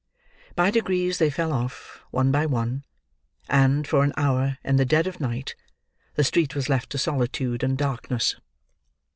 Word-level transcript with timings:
By 0.55 0.71
degrees 0.71 1.19
they 1.19 1.29
fell 1.29 1.53
off, 1.53 2.03
one 2.09 2.31
by 2.31 2.47
one; 2.47 2.83
and, 3.47 3.87
for 3.87 4.03
an 4.03 4.13
hour, 4.17 4.57
in 4.63 4.77
the 4.77 4.83
dead 4.83 5.05
of 5.05 5.19
night, 5.19 5.53
the 6.15 6.23
street 6.23 6.55
was 6.55 6.67
left 6.69 6.89
to 6.93 6.97
solitude 6.97 7.61
and 7.61 7.77
darkness. 7.77 8.35